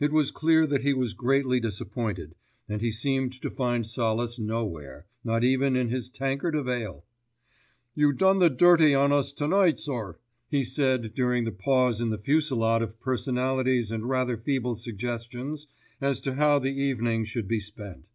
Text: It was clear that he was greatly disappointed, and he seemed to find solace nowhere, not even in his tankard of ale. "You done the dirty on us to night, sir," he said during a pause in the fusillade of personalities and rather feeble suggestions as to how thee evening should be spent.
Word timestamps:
It 0.00 0.10
was 0.10 0.32
clear 0.32 0.66
that 0.66 0.82
he 0.82 0.92
was 0.92 1.14
greatly 1.14 1.60
disappointed, 1.60 2.34
and 2.68 2.80
he 2.80 2.90
seemed 2.90 3.30
to 3.40 3.52
find 3.52 3.86
solace 3.86 4.36
nowhere, 4.36 5.06
not 5.22 5.44
even 5.44 5.76
in 5.76 5.90
his 5.90 6.10
tankard 6.10 6.56
of 6.56 6.68
ale. 6.68 7.04
"You 7.94 8.12
done 8.12 8.40
the 8.40 8.50
dirty 8.50 8.96
on 8.96 9.12
us 9.12 9.30
to 9.34 9.46
night, 9.46 9.78
sir," 9.78 10.18
he 10.48 10.64
said 10.64 11.14
during 11.14 11.46
a 11.46 11.52
pause 11.52 12.00
in 12.00 12.10
the 12.10 12.18
fusillade 12.18 12.82
of 12.82 12.98
personalities 12.98 13.92
and 13.92 14.08
rather 14.08 14.36
feeble 14.36 14.74
suggestions 14.74 15.68
as 16.00 16.20
to 16.22 16.34
how 16.34 16.58
thee 16.58 16.72
evening 16.74 17.24
should 17.24 17.46
be 17.46 17.60
spent. 17.60 18.06